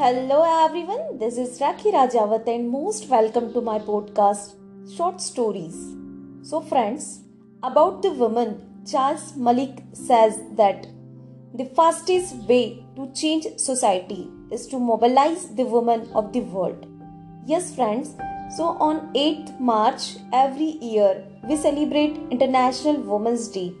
[0.00, 4.54] Hello everyone, this is Rakhi Rajawat and most welcome to my podcast
[4.96, 5.74] Short Stories.
[6.40, 7.24] So, friends,
[7.62, 10.86] about the woman, Charles Malik says that
[11.52, 16.86] the fastest way to change society is to mobilize the women of the world.
[17.44, 18.16] Yes, friends,
[18.56, 23.74] so on 8th March every year we celebrate International Women's Day,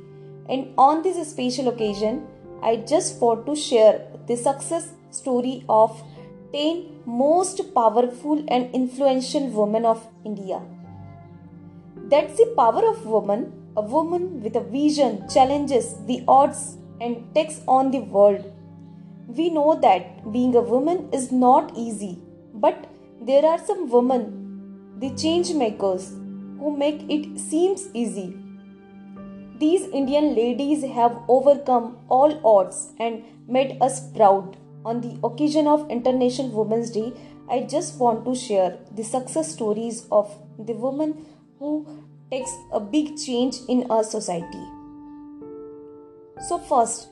[0.50, 2.26] and on this special occasion,
[2.62, 6.00] I just want to share the success story of
[6.52, 10.60] 10 most powerful and influential women of India.
[12.08, 13.52] That's the power of woman.
[13.76, 18.52] A woman with a vision challenges the odds and takes on the world.
[19.28, 22.18] We know that being a woman is not easy,
[22.52, 22.86] but
[23.20, 26.08] there are some women, the change makers,
[26.58, 28.36] who make it seems easy.
[29.58, 34.56] These Indian ladies have overcome all odds and made us proud.
[34.84, 37.12] On the occasion of International Women's Day,
[37.48, 41.26] I just want to share the success stories of the woman
[41.58, 41.86] who
[42.30, 44.64] takes a big change in our society.
[46.48, 47.08] So first,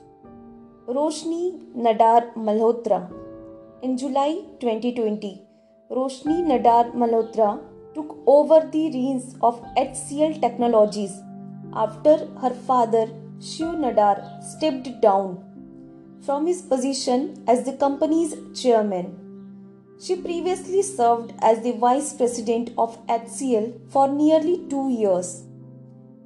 [0.87, 3.11] Roshni Nadar Malhotra.
[3.83, 5.41] In July 2020,
[5.91, 7.61] Roshni Nadar Malhotra
[7.93, 11.21] took over the reins of HCL Technologies
[11.73, 13.07] after her father
[13.39, 15.43] Shiv Nadar stepped down
[16.29, 19.05] from his position as the company's chairman.
[19.99, 25.45] She previously served as the vice president of HCL for nearly two years.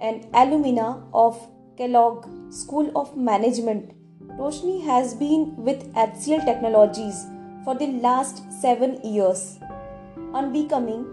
[0.02, 1.40] An alumna of
[1.78, 3.94] Kellogg School of Management,
[4.42, 7.26] Roshni has been with HCL Technologies
[7.64, 9.58] for the last seven years.
[10.34, 11.04] On becoming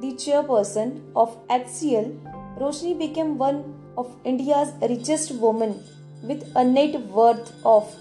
[0.00, 2.12] the chairperson of HCL,
[2.58, 3.64] Roshni became one
[3.96, 5.80] of India's richest women
[6.24, 7.96] with a net worth of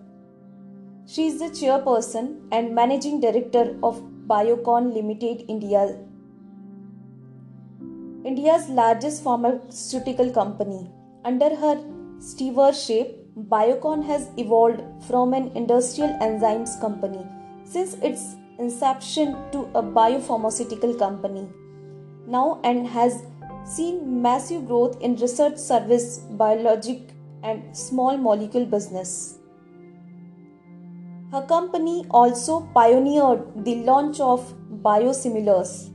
[1.06, 5.97] she is the chairperson and managing director of Biocon Limited India,
[8.23, 10.90] India's largest pharmaceutical company.
[11.25, 11.84] Under her
[12.19, 17.25] stewardship, Biocon has evolved from an industrial enzymes company
[17.63, 21.47] since its inception to a biopharmaceutical company
[22.28, 23.23] now and has
[23.66, 27.13] seen massive growth in research service, biologic,
[27.44, 29.38] and small molecule business.
[31.31, 34.53] Her company also pioneered the launch of
[34.84, 35.90] biosimilars,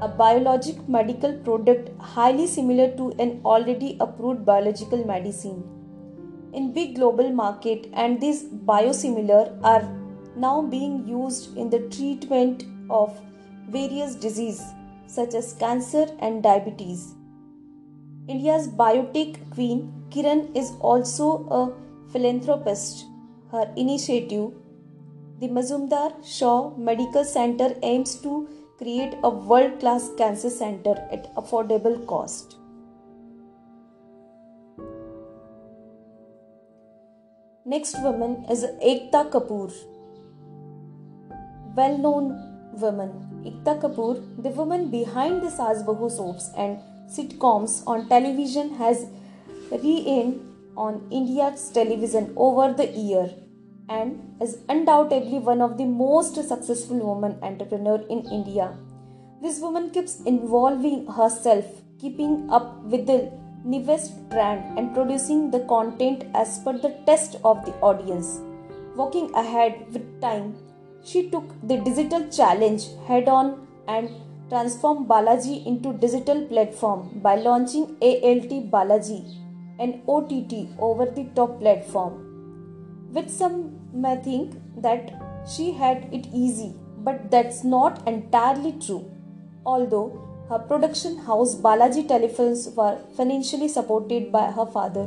[0.00, 5.62] a biologic medical product highly similar to an already approved biological medicine
[6.52, 9.88] in big global market and these biosimilar are
[10.34, 13.20] now being used in the treatment of
[13.68, 14.64] various diseases
[15.06, 17.14] such as cancer and diabetes.
[18.26, 23.06] India's biotech queen Kiran is also a philanthropist
[23.52, 24.52] her initiative,
[25.38, 28.48] the Mazumdar Shaw Medical Center aims to
[28.78, 32.56] create a world class cancer center at affordable cost.
[37.64, 39.72] Next woman is Ekta Kapoor.
[41.76, 42.26] Well known
[42.74, 43.10] woman.
[43.44, 46.78] Ekta Kapoor, the woman behind the Saas Bahu soaps and
[47.10, 49.06] sitcoms on television, has
[49.70, 50.40] reigned
[50.76, 53.30] on India's television over the year
[53.88, 58.76] and is undoubtedly one of the most successful women entrepreneur in India.
[59.42, 61.64] This woman keeps involving herself,
[62.00, 63.30] keeping up with the
[63.64, 68.40] newest trend and producing the content as per the test of the audience.
[68.94, 70.56] Walking ahead with time,
[71.04, 74.10] she took the digital challenge head on and
[74.48, 79.45] transformed Balaji into digital platform by launching ALT Balaji
[79.78, 82.22] an OTT over the top platform.
[83.12, 85.12] With some may think that
[85.48, 89.04] she had it easy, but that's not entirely true.
[89.66, 90.06] although
[90.48, 95.06] her production house Balaji Telefilms were financially supported by her father.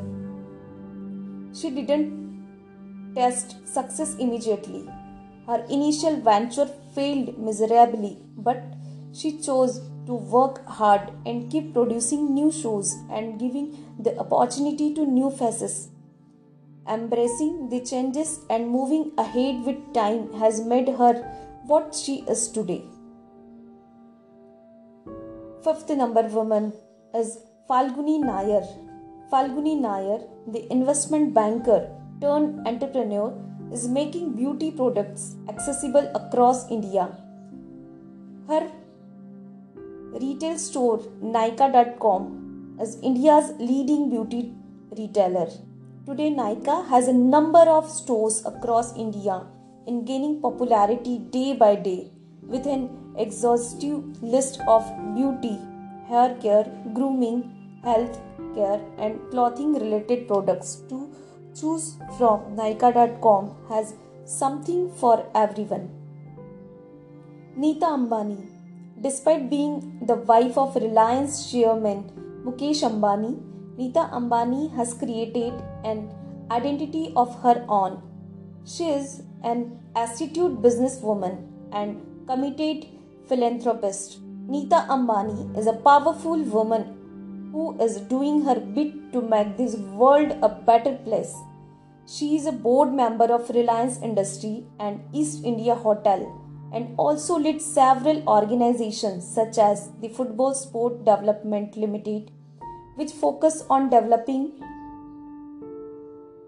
[1.59, 4.81] She didn't test success immediately.
[5.47, 8.61] Her initial venture failed miserably, but
[9.13, 9.79] she chose
[10.09, 13.67] to work hard and keep producing new shows and giving
[13.99, 15.89] the opportunity to new faces.
[16.93, 21.13] Embracing the changes and moving ahead with time has made her
[21.67, 22.81] what she is today.
[25.63, 26.73] Fifth number woman
[27.13, 27.37] is
[27.69, 28.65] Falguni Nayar.
[29.31, 31.81] Falguni Nayar, the investment banker
[32.19, 33.31] turned entrepreneur,
[33.71, 37.09] is making beauty products accessible across India.
[38.47, 38.71] Her
[40.21, 40.99] retail store
[41.35, 44.53] Nykaa.com is India's leading beauty
[44.97, 45.49] retailer.
[46.05, 49.45] Today, Nykaa has a number of stores across India
[49.87, 52.11] in gaining popularity day by day
[52.41, 54.83] with an exhaustive list of
[55.15, 55.57] beauty,
[56.07, 57.39] hair care, grooming,
[57.83, 58.19] health
[58.55, 61.09] care, and clothing related products to
[61.59, 62.55] choose from.
[62.55, 63.93] Nykaa.com has
[64.25, 65.89] something for everyone.
[67.55, 68.58] Nita Ambani
[69.01, 71.99] Despite being the wife of Reliance chairman
[72.45, 73.39] Mukesh Ambani,
[73.77, 75.53] Nita Ambani has created
[75.85, 76.09] an
[76.51, 78.01] identity of her own.
[78.65, 82.87] She is an astute businesswoman and committed
[83.29, 84.19] philanthropist.
[84.49, 90.37] Nita Ambani is a powerful woman who is doing her bit to make this world
[90.41, 91.33] a better place.
[92.05, 96.27] She is a board member of Reliance Industry and East India Hotel
[96.71, 102.31] and also led several organizations such as the Football Sport Development Limited,
[102.95, 104.51] which focus on developing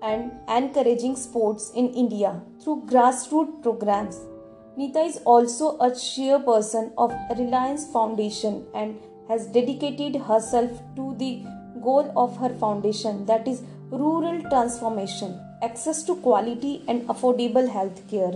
[0.02, 4.20] and encouraging sports in India through grassroots programs.
[4.78, 11.44] Nita is also a chairperson of Reliance Foundation and has dedicated herself to the
[11.82, 18.34] goal of her foundation that is rural transformation, access to quality and affordable health care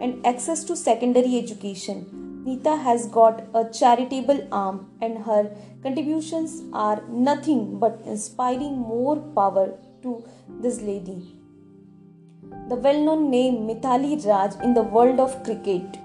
[0.00, 2.24] and access to secondary education.
[2.44, 5.50] Nita has got a charitable arm, and her
[5.82, 10.22] contributions are nothing but inspiring more power to
[10.60, 11.36] this lady.
[12.68, 15.98] The well known name Mithali Raj in the world of cricket.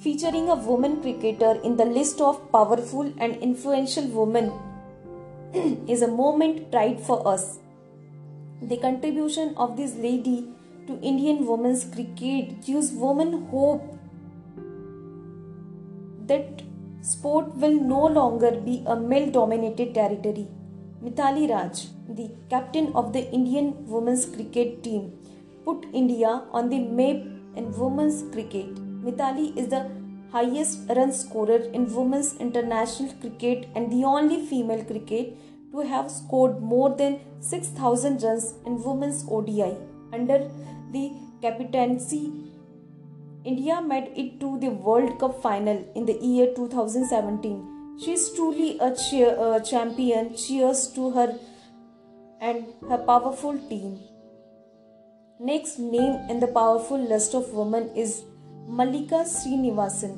[0.00, 4.52] Featuring a woman cricketer in the list of powerful and influential women
[5.88, 7.58] is a moment pride for us.
[8.60, 10.48] The contribution of this lady
[10.86, 13.98] to Indian women's cricket gives women hope
[16.26, 16.62] that
[17.00, 20.48] sport will no longer be a male dominated territory.
[21.02, 25.12] Mithali Raj, the captain of the Indian women's cricket team,
[25.64, 27.16] put India on the map
[27.56, 28.74] in women's cricket.
[29.04, 29.90] Mithali is the
[30.32, 35.36] highest run scorer in women's international cricket and the only female cricket
[35.72, 39.76] to have scored more than 6000 runs in women's ODI
[40.14, 40.38] under
[40.92, 41.12] the
[41.42, 42.32] captaincy,
[43.44, 47.98] India made it to the World Cup final in the year 2017.
[48.02, 50.34] She is truly a, cheer, a champion.
[50.36, 51.38] Cheers to her
[52.40, 54.00] and her powerful team.
[55.38, 58.22] Next name in the powerful list of women is
[58.68, 60.14] Mallika Srinivasan.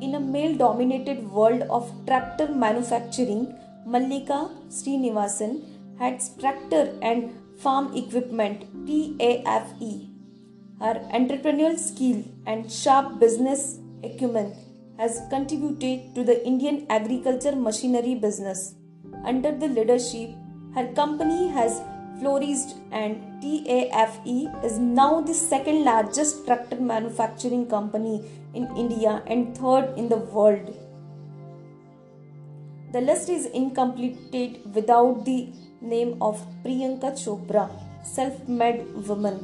[0.00, 3.54] In a male dominated world of tractor manufacturing,
[3.86, 5.62] Mallika Srinivasan
[5.98, 10.08] had tractor and Farm Equipment TAFE.
[10.80, 14.54] Her entrepreneurial skill and sharp business acumen
[14.98, 18.76] has contributed to the Indian agriculture machinery business.
[19.26, 20.30] Under the leadership,
[20.74, 21.82] her company has
[22.18, 28.24] flourished and TAFE is now the second largest tractor manufacturing company
[28.54, 30.74] in India and third in the world.
[32.92, 37.70] The list is incomplete without the name of Priyanka Chopra,
[38.02, 39.36] self made woman.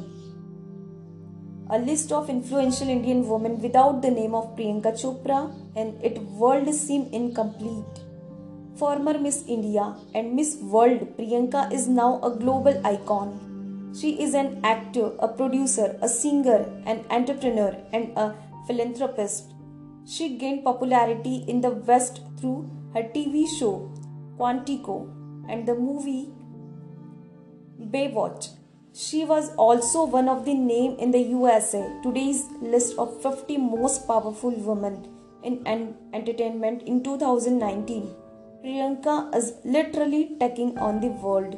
[1.69, 6.73] A list of influential Indian women without the name of Priyanka Chopra and it world
[6.73, 8.01] seem incomplete.
[8.75, 13.93] Former Miss India and Miss World Priyanka is now a global icon.
[13.97, 18.35] She is an actor, a producer, a singer, an entrepreneur, and a
[18.67, 19.53] philanthropist.
[20.05, 23.91] She gained popularity in the West through her TV show
[24.37, 25.09] Quantico
[25.49, 26.29] and the movie
[27.79, 28.49] Baywatch.
[28.93, 34.07] She was also one of the name in the USA Today's list of 50 most
[34.07, 35.07] powerful women
[35.43, 38.13] in entertainment in 2019.
[38.63, 41.57] Priyanka is literally taking on the world.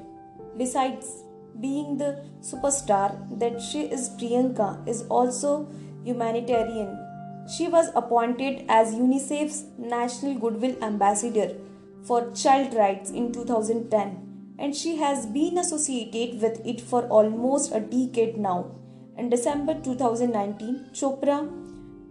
[0.58, 1.24] Besides
[1.62, 5.68] being the superstar that she is, Priyanka is also
[6.04, 7.09] humanitarian.
[7.50, 11.56] She was appointed as UNICEF's National Goodwill Ambassador
[12.04, 17.80] for Child Rights in 2010 and she has been associated with it for almost a
[17.80, 18.76] decade now.
[19.18, 21.50] In December 2019, Chopra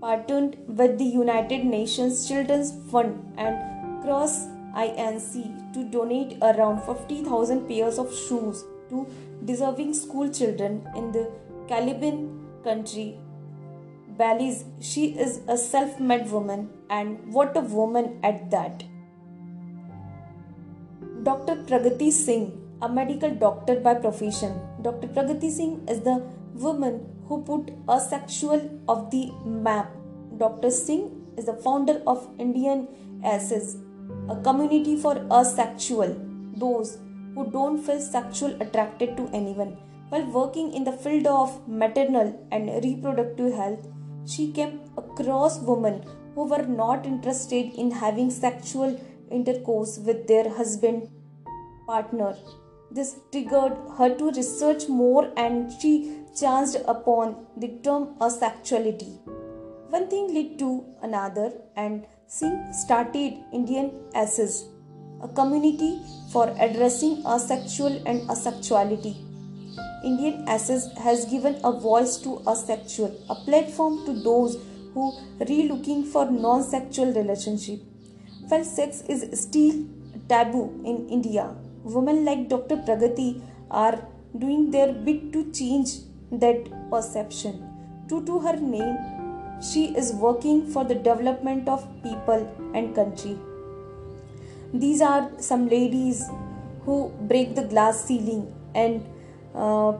[0.00, 7.98] partnered with the United Nations Children's Fund and Crocs INC to donate around 50,000 pairs
[7.98, 9.06] of shoes to
[9.44, 11.30] deserving school children in the
[11.68, 13.18] Caribbean country
[14.18, 14.64] Belize.
[14.80, 18.84] She is a self made woman, and what a woman at that.
[21.22, 21.56] Dr.
[21.68, 22.46] Pragati Singh,
[22.82, 24.60] a medical doctor by profession.
[24.82, 25.08] Dr.
[25.08, 26.16] Pragati Singh is the
[26.54, 26.94] woman
[27.26, 29.90] who put asexual of the map.
[30.38, 30.70] Dr.
[30.70, 31.04] Singh
[31.36, 32.88] is the founder of Indian
[33.24, 33.76] Aces,
[34.28, 36.16] a community for asexual,
[36.56, 36.98] those
[37.34, 39.76] who don't feel sexual attracted to anyone.
[40.08, 43.86] While working in the field of maternal and reproductive health,
[44.28, 46.02] she came across women
[46.34, 48.98] who were not interested in having sexual
[49.30, 51.08] intercourse with their husband
[51.86, 52.36] partner.
[52.90, 59.10] This triggered her to research more and she chanced upon the term asexuality.
[59.90, 64.68] One thing led to another and Singh started Indian Aces,
[65.22, 66.00] a community
[66.32, 69.27] for addressing asexual and asexuality.
[70.04, 74.56] Indian Aces has given a voice to asexual, a platform to those
[74.94, 75.12] who
[75.48, 77.80] re-looking for non-sexual relationship.
[78.48, 79.86] While sex is still
[80.28, 82.76] taboo in India, women like Dr.
[82.76, 84.06] Pragati are
[84.36, 85.98] doing their bit to change
[86.30, 87.64] that perception.
[88.08, 88.96] True to her name,
[89.60, 93.38] she is working for the development of people and country.
[94.72, 96.28] These are some ladies
[96.84, 99.04] who break the glass ceiling and
[99.54, 99.92] uh,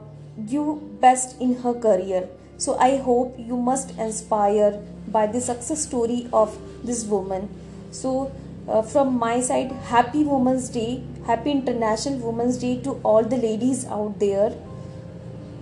[1.01, 2.27] best in her career.
[2.57, 7.49] So I hope you must inspire by the success story of this woman.
[7.91, 8.31] So
[8.67, 13.85] uh, from my side, happy Women's Day, happy International Women's Day to all the ladies
[13.87, 14.55] out there.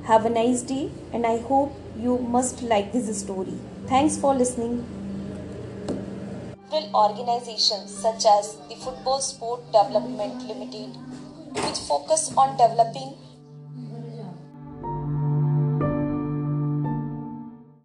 [0.04, 3.54] Have a nice day, and I hope you must like this story.
[3.88, 4.86] Thanks for listening.
[6.94, 10.96] Organizations such as the Football Sport Development Limited,
[11.54, 13.16] which focus on developing